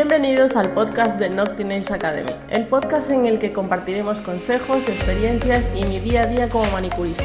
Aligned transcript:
Bienvenidos 0.00 0.54
al 0.54 0.70
podcast 0.74 1.18
de 1.18 1.28
Not 1.28 1.56
Teenage 1.56 1.92
Academy, 1.92 2.30
el 2.50 2.68
podcast 2.68 3.10
en 3.10 3.26
el 3.26 3.40
que 3.40 3.52
compartiremos 3.52 4.20
consejos, 4.20 4.88
experiencias 4.88 5.68
y 5.74 5.84
mi 5.86 5.98
día 5.98 6.22
a 6.22 6.26
día 6.26 6.48
como 6.48 6.70
manicurista. 6.70 7.24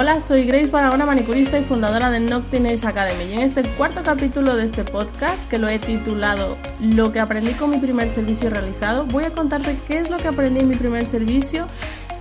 Hola, 0.00 0.20
soy 0.20 0.44
Grace 0.44 0.68
Barahona, 0.68 1.06
manicurista 1.06 1.58
y 1.58 1.64
fundadora 1.64 2.08
de 2.08 2.20
Nocturnals 2.20 2.84
Academy. 2.84 3.24
Y 3.24 3.32
en 3.32 3.40
este 3.40 3.64
cuarto 3.64 4.04
capítulo 4.04 4.54
de 4.54 4.64
este 4.64 4.84
podcast, 4.84 5.50
que 5.50 5.58
lo 5.58 5.68
he 5.68 5.80
titulado 5.80 6.56
Lo 6.78 7.10
que 7.10 7.18
aprendí 7.18 7.50
con 7.54 7.70
mi 7.70 7.78
primer 7.78 8.08
servicio 8.08 8.48
realizado, 8.48 9.06
voy 9.06 9.24
a 9.24 9.32
contarte 9.32 9.76
qué 9.88 9.98
es 9.98 10.08
lo 10.08 10.16
que 10.18 10.28
aprendí 10.28 10.60
en 10.60 10.68
mi 10.68 10.76
primer 10.76 11.04
servicio 11.04 11.66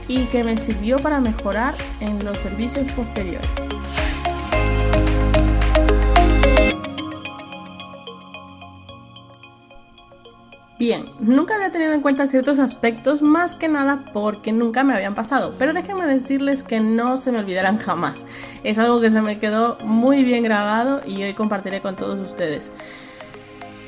y 0.07 0.23
que 0.25 0.43
me 0.43 0.57
sirvió 0.57 0.97
para 0.97 1.19
mejorar 1.19 1.75
en 1.99 2.25
los 2.25 2.37
servicios 2.39 2.91
posteriores. 2.93 3.66
Bien, 10.79 11.09
nunca 11.19 11.55
había 11.55 11.71
tenido 11.71 11.93
en 11.93 12.01
cuenta 12.01 12.27
ciertos 12.27 12.59
aspectos 12.59 13.23
más 13.23 13.55
que 13.55 13.67
nada 13.67 14.11
porque 14.13 14.51
nunca 14.51 14.83
me 14.83 14.93
habían 14.93 15.15
pasado, 15.15 15.55
pero 15.57 15.73
déjenme 15.73 16.05
decirles 16.05 16.61
que 16.61 16.79
no 16.79 17.17
se 17.17 17.31
me 17.31 17.39
olvidarán 17.39 17.79
jamás. 17.79 18.25
Es 18.63 18.77
algo 18.77 19.01
que 19.01 19.09
se 19.09 19.21
me 19.21 19.39
quedó 19.39 19.79
muy 19.83 20.23
bien 20.23 20.43
grabado 20.43 21.01
y 21.03 21.23
hoy 21.23 21.33
compartiré 21.33 21.81
con 21.81 21.95
todos 21.95 22.19
ustedes. 22.19 22.71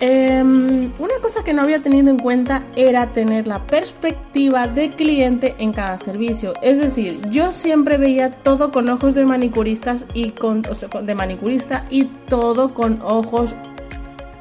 Em, 0.01 0.93
una 0.97 1.15
cosa 1.21 1.43
que 1.43 1.53
no 1.53 1.61
había 1.61 1.81
tenido 1.81 2.09
en 2.09 2.17
cuenta 2.17 2.63
era 2.77 3.11
tener 3.11 3.47
la 3.47 3.67
perspectiva 3.67 4.65
de 4.65 4.91
cliente 4.91 5.55
en 5.59 5.73
cada 5.73 5.97
servicio. 5.97 6.53
Es 6.61 6.79
decir, 6.79 7.19
yo 7.29 7.51
siempre 7.51 7.97
veía 7.97 8.31
todo 8.31 8.71
con 8.71 8.89
ojos 8.89 9.13
de 9.13 9.25
manicuristas 9.25 10.07
y 10.13 10.31
con, 10.31 10.61
de 10.61 11.15
manicurista 11.15 11.85
y 11.89 12.05
todo 12.05 12.73
con 12.73 13.01
ojos 13.01 13.57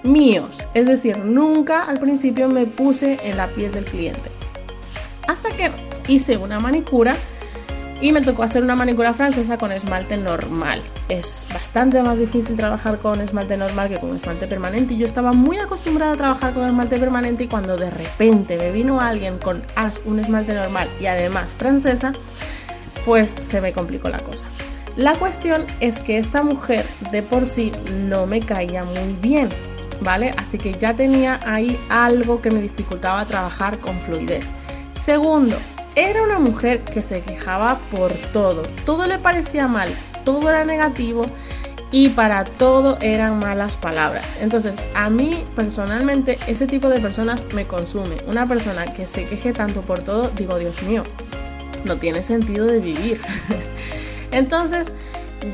míos. 0.02 0.58
Es 0.74 0.86
decir, 0.86 1.18
nunca 1.18 1.84
al 1.84 1.98
principio 1.98 2.48
me 2.48 2.66
puse 2.66 3.18
en 3.24 3.36
la 3.36 3.48
piel 3.48 3.72
del 3.72 3.84
cliente. 3.84 4.30
Hasta 5.26 5.50
que 5.50 5.70
hice 6.08 6.36
una 6.36 6.60
manicura 6.60 7.14
y 8.00 8.12
me 8.12 8.20
tocó 8.20 8.44
hacer 8.44 8.62
una 8.62 8.76
manicura 8.76 9.12
francesa 9.12 9.58
con 9.58 9.72
esmalte 9.72 10.16
normal. 10.16 10.82
Es 11.08 11.46
bastante 11.52 12.02
más 12.02 12.18
difícil 12.18 12.56
trabajar 12.56 12.98
con 12.98 13.20
esmalte 13.20 13.56
normal 13.56 13.88
que 13.88 13.98
con 13.98 14.14
esmalte 14.14 14.46
permanente 14.46 14.94
y 14.94 14.98
yo 14.98 15.06
estaba 15.06 15.32
muy 15.32 15.58
acostumbrada 15.58 16.12
a 16.12 16.16
trabajar 16.16 16.54
con 16.54 16.66
esmalte 16.66 16.98
permanente 16.98 17.44
y 17.44 17.48
cuando 17.48 17.76
de 17.76 17.90
repente 17.90 18.56
me 18.56 18.70
vino 18.70 19.00
alguien 19.00 19.38
con 19.38 19.62
as 19.74 20.00
un 20.04 20.20
esmalte 20.20 20.54
normal 20.54 20.88
y 21.00 21.06
además 21.06 21.52
francesa, 21.52 22.12
pues 23.04 23.34
se 23.40 23.60
me 23.60 23.72
complicó 23.72 24.08
la 24.08 24.20
cosa. 24.20 24.46
La 24.96 25.14
cuestión 25.14 25.64
es 25.80 26.00
que 26.00 26.18
esta 26.18 26.42
mujer 26.42 26.84
de 27.12 27.22
por 27.22 27.46
sí 27.46 27.72
no 28.06 28.26
me 28.26 28.40
caía 28.40 28.84
muy 28.84 29.14
bien. 29.20 29.48
¿Vale? 30.00 30.34
Así 30.36 30.58
que 30.58 30.74
ya 30.74 30.94
tenía 30.94 31.40
ahí 31.44 31.78
algo 31.88 32.40
que 32.40 32.50
me 32.50 32.60
dificultaba 32.60 33.24
trabajar 33.26 33.78
con 33.78 34.00
fluidez. 34.00 34.52
Segundo, 34.92 35.56
era 35.94 36.22
una 36.22 36.38
mujer 36.38 36.84
que 36.84 37.02
se 37.02 37.20
quejaba 37.22 37.78
por 37.90 38.12
todo, 38.32 38.62
todo 38.84 39.06
le 39.06 39.18
parecía 39.18 39.66
mal, 39.66 39.88
todo 40.24 40.48
era 40.48 40.64
negativo 40.64 41.26
y 41.90 42.10
para 42.10 42.44
todo 42.44 42.98
eran 43.00 43.38
malas 43.38 43.76
palabras. 43.76 44.26
Entonces, 44.40 44.88
a 44.94 45.10
mí 45.10 45.44
personalmente 45.56 46.38
ese 46.46 46.66
tipo 46.66 46.88
de 46.88 47.00
personas 47.00 47.42
me 47.54 47.66
consume. 47.66 48.16
Una 48.26 48.46
persona 48.46 48.92
que 48.92 49.06
se 49.06 49.24
queje 49.24 49.52
tanto 49.52 49.82
por 49.82 50.00
todo, 50.00 50.30
digo, 50.36 50.58
Dios 50.58 50.82
mío, 50.82 51.04
no 51.84 51.96
tiene 51.96 52.22
sentido 52.22 52.66
de 52.66 52.78
vivir. 52.78 53.20
Entonces, 54.30 54.94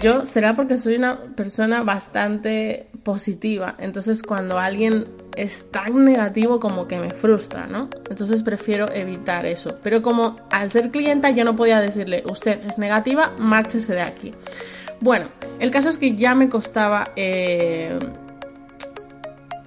yo 0.03 0.25
será 0.25 0.56
porque 0.56 0.76
soy 0.76 0.97
una 0.97 1.21
persona 1.37 1.82
bastante 1.82 2.88
positiva, 3.04 3.75
entonces 3.78 4.22
cuando 4.22 4.59
alguien 4.59 5.06
es 5.37 5.70
tan 5.70 6.04
negativo 6.04 6.60
como 6.60 6.88
que 6.88 6.98
me 6.98 7.10
frustra, 7.10 7.66
¿no? 7.66 7.88
Entonces 8.09 8.42
prefiero 8.42 8.91
evitar 8.92 9.47
eso. 9.47 9.78
Pero 9.82 10.03
como 10.03 10.37
al 10.50 10.70
ser 10.70 10.91
clienta 10.91 11.31
yo 11.31 11.44
no 11.44 11.56
podía 11.56 11.81
decirle, 11.81 12.22
usted 12.28 12.64
es 12.66 12.78
negativa, 12.78 13.32
márchese 13.38 13.94
de 13.94 14.03
aquí. 14.03 14.34
Bueno, 15.00 15.26
el 15.59 15.70
caso 15.70 15.88
es 15.88 15.98
que 15.98 16.14
ya 16.14 16.34
me 16.34 16.48
costaba 16.48 17.10
eh, 17.16 17.98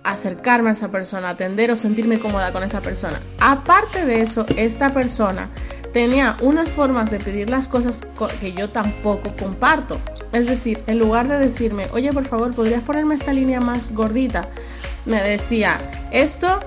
acercarme 0.04 0.70
a 0.70 0.74
esa 0.74 0.90
persona, 0.90 1.30
atender 1.30 1.70
o 1.72 1.76
sentirme 1.76 2.18
cómoda 2.20 2.52
con 2.52 2.64
esa 2.64 2.82
persona. 2.82 3.22
Aparte 3.40 4.06
de 4.06 4.22
eso, 4.22 4.46
esta 4.56 4.94
persona 4.94 5.50
tenía 5.94 6.38
unas 6.42 6.70
formas 6.70 7.12
de 7.12 7.20
pedir 7.20 7.50
las 7.50 7.68
cosas 7.68 8.08
que 8.40 8.54
yo 8.54 8.70
tampoco 8.70 9.36
comparto. 9.38 9.98
Es 10.38 10.46
decir, 10.46 10.84
en 10.86 11.00
lugar 11.00 11.28
de 11.28 11.40
decirme, 11.40 11.88
oye, 11.94 12.12
por 12.14 12.24
favor, 12.24 12.54
¿podrías 12.54 12.84
ponerme 12.84 13.16
esta 13.16 13.34
línea 13.34 13.60
más 13.60 13.92
gordita? 13.92 14.48
Me 15.08 15.20
decía, 15.20 15.80
esto 16.12 16.60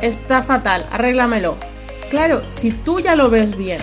está 0.00 0.44
fatal, 0.44 0.86
arréglamelo. 0.92 1.56
Claro, 2.08 2.40
si 2.50 2.70
tú 2.70 3.00
ya 3.00 3.16
lo 3.16 3.30
ves 3.30 3.58
bien, 3.58 3.80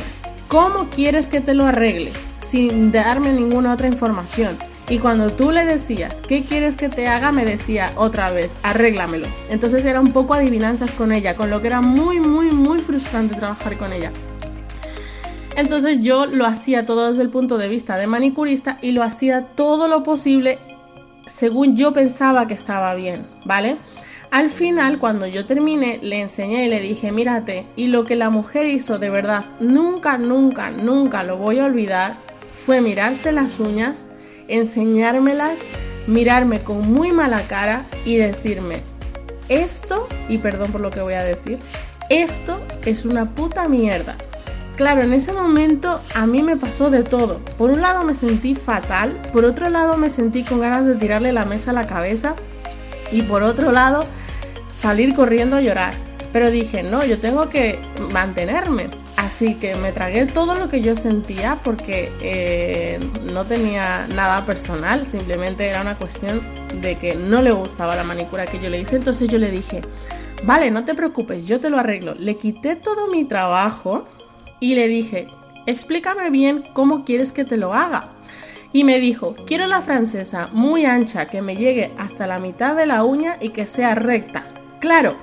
¿cómo 0.48 0.90
quieres 0.90 1.28
que 1.28 1.42
te 1.42 1.54
lo 1.54 1.66
arregle? 1.66 2.14
Sin 2.40 2.94
darme 2.94 3.34
ninguna 3.34 3.74
otra 3.74 3.88
información. 3.88 4.58
Y 4.88 5.00
cuando 5.00 5.30
tú 5.30 5.52
le 5.52 5.66
decías, 5.66 6.22
¿qué 6.22 6.46
quieres 6.46 6.78
que 6.78 6.88
te 6.88 7.10
haga? 7.10 7.34
Me 7.34 7.44
decía 7.44 7.92
otra 7.98 8.32
vez, 8.32 8.60
arréglamelo. 8.64 9.28
Entonces 9.50 9.84
era 9.84 10.00
un 10.00 10.14
poco 10.14 10.36
adivinanzas 10.36 10.94
con 10.94 11.12
ella, 11.12 11.36
con 11.36 11.50
lo 11.50 11.60
que 11.60 11.68
era 11.68 11.82
muy, 11.82 12.22
muy, 12.22 12.50
muy 12.52 12.80
frustrante 12.80 13.36
trabajar 13.36 13.78
con 13.78 13.92
ella. 13.92 14.14
Entonces 15.56 16.00
yo 16.02 16.26
lo 16.26 16.46
hacía 16.46 16.86
todo 16.86 17.10
desde 17.10 17.24
el 17.24 17.30
punto 17.30 17.58
de 17.58 17.70
vista 17.70 17.98
de 17.98 18.08
manicurista 18.08 18.78
y 18.82 18.92
lo 18.92 19.04
hacía 19.04 19.48
todo 19.56 19.88
lo 19.88 20.04
posible 20.04 20.60
según 21.26 21.76
yo 21.76 21.94
pensaba 21.94 22.48
que 22.48 22.54
estaba 22.54 22.94
bien, 22.94 23.28
¿vale? 23.46 23.78
Al 24.32 24.50
final, 24.50 25.00
cuando 25.00 25.28
yo 25.28 25.46
terminé, 25.46 26.00
le 26.02 26.20
enseñé 26.20 26.66
y 26.66 26.70
le 26.70 26.82
dije, 26.82 27.12
mírate, 27.12 27.66
y 27.76 27.88
lo 27.88 28.06
que 28.06 28.16
la 28.16 28.30
mujer 28.30 28.66
hizo 28.66 29.00
de 29.00 29.10
verdad, 29.10 29.46
nunca, 29.60 30.18
nunca, 30.18 30.72
nunca 30.72 31.24
lo 31.24 31.38
voy 31.38 31.60
a 31.60 31.66
olvidar, 31.66 32.16
fue 32.54 32.82
mirarse 32.82 33.32
las 33.32 33.60
uñas, 33.60 34.08
enseñármelas, 34.48 35.66
mirarme 36.08 36.62
con 36.62 36.92
muy 36.92 37.12
mala 37.12 37.42
cara 37.44 37.86
y 38.04 38.18
decirme, 38.18 38.82
esto, 39.48 40.08
y 40.28 40.38
perdón 40.40 40.72
por 40.72 40.82
lo 40.82 40.90
que 40.90 41.02
voy 41.02 41.14
a 41.14 41.24
decir, 41.24 41.60
esto 42.10 42.62
es 42.86 43.06
una 43.06 43.36
puta 43.36 43.70
mierda. 43.70 44.18
Claro, 44.76 45.04
en 45.04 45.14
ese 45.14 45.32
momento 45.32 46.02
a 46.16 46.26
mí 46.26 46.42
me 46.42 46.58
pasó 46.58 46.90
de 46.90 47.04
todo. 47.04 47.40
Por 47.58 47.72
un 47.72 47.82
lado 47.82 48.04
me 48.04 48.14
sentí 48.14 48.56
fatal, 48.56 49.12
por 49.32 49.46
otro 49.46 49.70
lado 49.70 49.96
me 49.96 50.10
sentí 50.10 50.44
con 50.44 50.60
ganas 50.60 50.86
de 50.86 50.96
tirarle 50.96 51.32
la 51.32 51.46
mesa 51.46 51.72
a 51.72 51.74
la 51.74 51.88
cabeza 51.88 52.36
y 53.10 53.22
por 53.22 53.42
otro 53.44 53.72
lado 53.72 54.06
salir 54.76 55.16
corriendo 55.16 55.56
a 55.56 55.62
llorar. 55.62 55.94
Pero 56.34 56.52
dije, 56.52 56.84
no, 56.84 57.06
yo 57.06 57.20
tengo 57.20 57.48
que 57.48 57.80
mantenerme. 58.12 58.90
Así 59.16 59.56
que 59.56 59.76
me 59.76 59.94
tragué 59.94 60.26
todo 60.26 60.56
lo 60.56 60.68
que 60.68 60.82
yo 60.82 60.94
sentía 60.94 61.58
porque 61.64 62.12
eh, 62.20 63.00
no 63.32 63.46
tenía 63.46 64.08
nada 64.14 64.46
personal, 64.46 65.08
simplemente 65.08 65.68
era 65.68 65.82
una 65.82 65.96
cuestión 65.96 66.42
de 66.82 66.98
que 66.98 67.16
no 67.16 67.42
le 67.42 67.52
gustaba 67.52 67.96
la 67.96 68.04
manicura 68.04 68.46
que 68.46 68.60
yo 68.60 68.70
le 68.70 68.82
hice. 68.82 68.98
Entonces 68.98 69.30
yo 69.30 69.38
le 69.38 69.50
dije, 69.52 69.82
vale, 70.44 70.70
no 70.70 70.84
te 70.84 70.94
preocupes, 70.96 71.46
yo 71.46 71.62
te 71.62 71.70
lo 71.70 71.80
arreglo. 71.80 72.14
Le 72.16 72.36
quité 72.36 72.76
todo 72.76 73.08
mi 73.08 73.24
trabajo 73.24 74.04
y 74.60 74.76
le 74.76 74.88
dije, 74.88 75.28
explícame 75.66 76.30
bien 76.30 76.64
cómo 76.74 77.06
quieres 77.06 77.32
que 77.32 77.46
te 77.46 77.58
lo 77.58 77.74
haga. 77.74 78.10
Y 78.74 78.84
me 78.84 79.00
dijo, 79.00 79.36
quiero 79.46 79.68
la 79.68 79.82
francesa 79.82 80.50
muy 80.52 80.86
ancha, 80.86 81.28
que 81.28 81.42
me 81.42 81.56
llegue 81.56 81.92
hasta 81.98 82.28
la 82.28 82.40
mitad 82.40 82.76
de 82.76 82.86
la 82.86 83.04
uña 83.04 83.38
y 83.40 83.50
que 83.50 83.68
sea 83.68 83.96
recta. 83.96 84.44
Claro, 84.80 85.16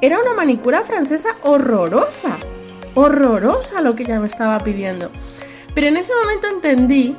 era 0.00 0.20
una 0.20 0.34
manicura 0.34 0.82
francesa 0.82 1.30
horrorosa, 1.42 2.36
horrorosa 2.94 3.80
lo 3.80 3.94
que 3.94 4.02
ella 4.02 4.18
me 4.18 4.26
estaba 4.26 4.58
pidiendo. 4.60 5.10
Pero 5.74 5.86
en 5.86 5.96
ese 5.96 6.12
momento 6.20 6.48
entendí 6.48 7.14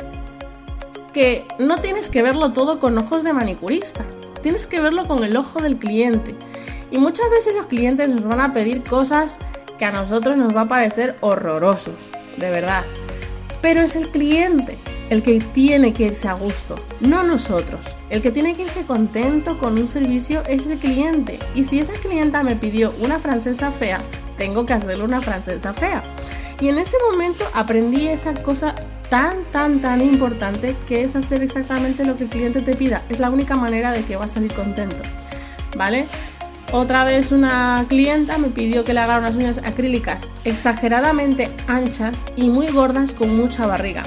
que 1.13 1.45
no 1.57 1.79
tienes 1.79 2.09
que 2.09 2.21
verlo 2.21 2.53
todo 2.53 2.79
con 2.79 2.97
ojos 2.97 3.23
de 3.23 3.33
manicurista, 3.33 4.05
tienes 4.41 4.67
que 4.67 4.79
verlo 4.79 5.07
con 5.07 5.23
el 5.23 5.37
ojo 5.37 5.61
del 5.61 5.77
cliente. 5.77 6.35
Y 6.91 6.97
muchas 6.97 7.29
veces 7.29 7.55
los 7.55 7.67
clientes 7.67 8.09
nos 8.09 8.25
van 8.25 8.41
a 8.41 8.53
pedir 8.53 8.83
cosas 8.83 9.39
que 9.77 9.85
a 9.85 9.91
nosotros 9.91 10.37
nos 10.37 10.55
va 10.55 10.61
a 10.61 10.67
parecer 10.67 11.15
horrorosos, 11.21 12.09
de 12.37 12.49
verdad. 12.49 12.83
Pero 13.61 13.81
es 13.81 13.95
el 13.95 14.09
cliente 14.09 14.77
el 15.09 15.23
que 15.23 15.39
tiene 15.39 15.93
que 15.93 16.05
irse 16.05 16.27
a 16.27 16.33
gusto, 16.33 16.75
no 16.99 17.23
nosotros. 17.23 17.79
El 18.09 18.21
que 18.21 18.31
tiene 18.31 18.55
que 18.55 18.63
irse 18.63 18.83
contento 18.83 19.57
con 19.57 19.79
un 19.79 19.87
servicio 19.87 20.43
es 20.47 20.67
el 20.67 20.77
cliente. 20.79 21.39
Y 21.55 21.63
si 21.63 21.79
esa 21.79 21.93
clienta 21.93 22.43
me 22.43 22.55
pidió 22.55 22.93
una 22.99 23.19
francesa 23.19 23.71
fea, 23.71 24.01
tengo 24.37 24.65
que 24.65 24.73
hacerle 24.73 25.03
una 25.03 25.21
francesa 25.21 25.73
fea. 25.73 26.03
Y 26.59 26.69
en 26.69 26.79
ese 26.79 26.97
momento 27.09 27.45
aprendí 27.53 28.07
esa 28.07 28.33
cosa 28.33 28.75
tan, 29.09 29.43
tan, 29.51 29.79
tan 29.79 30.01
importante 30.01 30.75
que 30.87 31.03
es 31.03 31.15
hacer 31.15 31.43
exactamente 31.43 32.03
lo 32.03 32.17
que 32.17 32.23
el 32.23 32.29
cliente 32.29 32.61
te 32.61 32.75
pida. 32.75 33.03
Es 33.09 33.19
la 33.19 33.29
única 33.29 33.55
manera 33.55 33.91
de 33.91 34.03
que 34.03 34.15
va 34.15 34.25
a 34.25 34.29
salir 34.29 34.53
contento. 34.53 34.97
¿Vale? 35.75 36.07
Otra 36.73 37.05
vez 37.05 37.31
una 37.31 37.85
clienta 37.87 38.37
me 38.37 38.49
pidió 38.49 38.83
que 38.83 38.93
le 38.93 38.99
haga 38.99 39.19
unas 39.19 39.37
uñas 39.37 39.59
acrílicas 39.59 40.31
exageradamente 40.43 41.49
anchas 41.67 42.25
y 42.35 42.49
muy 42.49 42.67
gordas 42.67 43.13
con 43.13 43.37
mucha 43.37 43.65
barriga. 43.65 44.03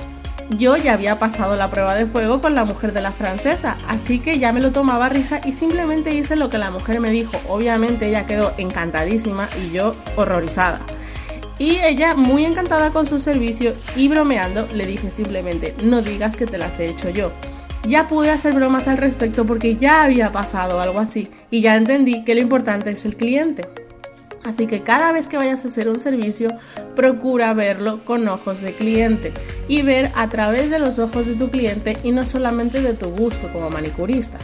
Yo 0.50 0.76
ya 0.76 0.92
había 0.92 1.18
pasado 1.18 1.56
la 1.56 1.70
prueba 1.70 1.94
de 1.94 2.04
fuego 2.04 2.42
con 2.42 2.54
la 2.54 2.66
mujer 2.66 2.92
de 2.92 3.00
la 3.00 3.12
francesa, 3.12 3.78
así 3.88 4.18
que 4.18 4.38
ya 4.38 4.52
me 4.52 4.60
lo 4.60 4.72
tomaba 4.72 5.08
risa 5.08 5.40
y 5.44 5.52
simplemente 5.52 6.12
hice 6.12 6.36
lo 6.36 6.50
que 6.50 6.58
la 6.58 6.70
mujer 6.70 7.00
me 7.00 7.10
dijo. 7.10 7.32
Obviamente 7.48 8.08
ella 8.08 8.26
quedó 8.26 8.52
encantadísima 8.58 9.48
y 9.64 9.72
yo 9.72 9.94
horrorizada. 10.16 10.80
Y 11.58 11.76
ella, 11.78 12.14
muy 12.14 12.44
encantada 12.44 12.90
con 12.90 13.06
su 13.06 13.20
servicio 13.20 13.74
y 13.94 14.08
bromeando, 14.08 14.66
le 14.74 14.86
dije 14.86 15.10
simplemente, 15.10 15.74
no 15.82 16.02
digas 16.02 16.36
que 16.36 16.46
te 16.46 16.58
las 16.58 16.78
he 16.78 16.88
hecho 16.88 17.10
yo 17.10 17.32
ya 17.84 18.08
pude 18.08 18.30
hacer 18.30 18.54
bromas 18.54 18.88
al 18.88 18.98
respecto 18.98 19.46
porque 19.46 19.76
ya 19.76 20.02
había 20.02 20.32
pasado 20.32 20.80
algo 20.80 20.98
así 20.98 21.30
y 21.50 21.60
ya 21.60 21.76
entendí 21.76 22.24
que 22.24 22.34
lo 22.34 22.40
importante 22.40 22.90
es 22.90 23.04
el 23.04 23.16
cliente. 23.16 23.68
Así 24.42 24.66
que 24.66 24.80
cada 24.82 25.12
vez 25.12 25.28
que 25.28 25.36
vayas 25.36 25.64
a 25.64 25.68
hacer 25.68 25.88
un 25.88 26.00
servicio, 26.00 26.50
procura 26.96 27.52
verlo 27.52 28.00
con 28.04 28.26
ojos 28.26 28.62
de 28.62 28.72
cliente 28.72 29.32
y 29.68 29.82
ver 29.82 30.10
a 30.14 30.28
través 30.28 30.70
de 30.70 30.78
los 30.78 30.98
ojos 30.98 31.26
de 31.26 31.34
tu 31.34 31.50
cliente 31.50 31.98
y 32.02 32.12
no 32.12 32.24
solamente 32.24 32.80
de 32.80 32.94
tu 32.94 33.10
gusto 33.10 33.52
como 33.52 33.68
manicurista. 33.68 34.38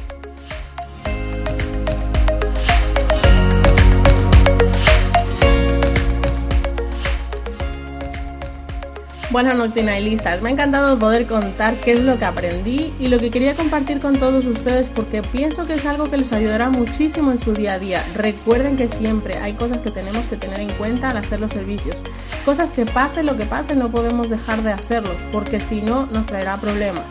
Buenas 9.36 9.58
noctinailistas, 9.58 10.40
me 10.40 10.48
ha 10.48 10.52
encantado 10.52 10.98
poder 10.98 11.26
contar 11.26 11.74
qué 11.74 11.92
es 11.92 12.00
lo 12.00 12.18
que 12.18 12.24
aprendí 12.24 12.94
y 12.98 13.08
lo 13.08 13.18
que 13.18 13.30
quería 13.30 13.54
compartir 13.54 14.00
con 14.00 14.16
todos 14.16 14.46
ustedes 14.46 14.88
porque 14.88 15.20
pienso 15.20 15.66
que 15.66 15.74
es 15.74 15.84
algo 15.84 16.08
que 16.08 16.16
les 16.16 16.32
ayudará 16.32 16.70
muchísimo 16.70 17.32
en 17.32 17.36
su 17.36 17.52
día 17.52 17.74
a 17.74 17.78
día. 17.78 18.02
Recuerden 18.14 18.78
que 18.78 18.88
siempre 18.88 19.36
hay 19.36 19.52
cosas 19.52 19.82
que 19.82 19.90
tenemos 19.90 20.26
que 20.26 20.38
tener 20.38 20.60
en 20.60 20.72
cuenta 20.78 21.10
al 21.10 21.18
hacer 21.18 21.38
los 21.38 21.52
servicios. 21.52 21.98
Cosas 22.46 22.70
que 22.70 22.86
pase 22.86 23.22
lo 23.22 23.36
que 23.36 23.44
pase 23.44 23.76
no 23.76 23.90
podemos 23.90 24.30
dejar 24.30 24.62
de 24.62 24.72
hacerlos 24.72 25.16
porque 25.30 25.60
si 25.60 25.82
no 25.82 26.06
nos 26.06 26.24
traerá 26.24 26.56
problemas. 26.56 27.04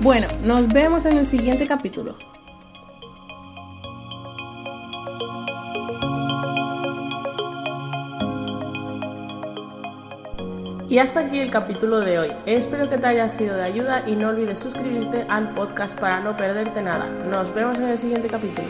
Bueno, 0.00 0.28
nos 0.42 0.66
vemos 0.66 1.04
en 1.04 1.18
el 1.18 1.26
siguiente 1.26 1.66
capítulo. 1.66 2.29
Y 10.90 10.98
hasta 10.98 11.20
aquí 11.20 11.38
el 11.38 11.52
capítulo 11.52 12.00
de 12.00 12.18
hoy. 12.18 12.32
Espero 12.46 12.90
que 12.90 12.98
te 12.98 13.06
haya 13.06 13.28
sido 13.28 13.56
de 13.56 13.62
ayuda 13.62 14.02
y 14.08 14.16
no 14.16 14.28
olvides 14.30 14.58
suscribirte 14.58 15.24
al 15.28 15.52
podcast 15.52 15.96
para 15.96 16.18
no 16.18 16.36
perderte 16.36 16.82
nada. 16.82 17.08
Nos 17.30 17.54
vemos 17.54 17.78
en 17.78 17.90
el 17.90 17.96
siguiente 17.96 18.26
capítulo. 18.26 18.66